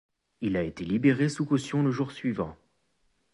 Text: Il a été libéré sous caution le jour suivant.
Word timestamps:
Il 0.41 0.57
a 0.57 0.63
été 0.63 0.83
libéré 0.83 1.29
sous 1.29 1.45
caution 1.45 1.83
le 1.83 1.91
jour 1.91 2.11
suivant. 2.11 2.57